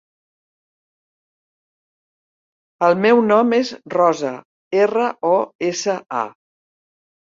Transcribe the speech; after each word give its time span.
El 2.89 2.97
meu 3.05 3.23
nom 3.29 3.55
és 3.61 3.75
Rosa: 3.99 4.35
erra, 4.83 5.09
o, 5.37 5.39
essa, 5.73 6.03
a. 6.27 6.29